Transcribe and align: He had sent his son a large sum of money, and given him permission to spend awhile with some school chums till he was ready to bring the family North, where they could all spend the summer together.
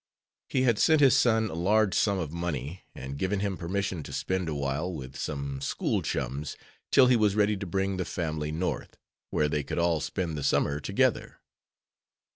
He 0.49 0.63
had 0.63 0.79
sent 0.79 0.99
his 0.99 1.15
son 1.15 1.51
a 1.51 1.53
large 1.53 1.93
sum 1.93 2.17
of 2.17 2.31
money, 2.31 2.83
and 2.95 3.19
given 3.19 3.39
him 3.41 3.55
permission 3.55 4.01
to 4.01 4.11
spend 4.11 4.49
awhile 4.49 4.91
with 4.91 5.15
some 5.15 5.61
school 5.61 6.01
chums 6.01 6.57
till 6.89 7.05
he 7.05 7.15
was 7.15 7.35
ready 7.35 7.55
to 7.57 7.67
bring 7.67 7.97
the 7.97 8.03
family 8.05 8.51
North, 8.51 8.97
where 9.29 9.47
they 9.47 9.61
could 9.61 9.77
all 9.77 9.99
spend 9.99 10.35
the 10.35 10.43
summer 10.43 10.79
together. 10.79 11.37